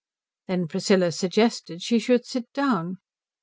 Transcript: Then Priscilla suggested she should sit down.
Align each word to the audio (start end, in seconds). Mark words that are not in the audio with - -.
Then 0.47 0.67
Priscilla 0.67 1.11
suggested 1.11 1.83
she 1.83 1.99
should 1.99 2.25
sit 2.25 2.51
down. 2.53 2.97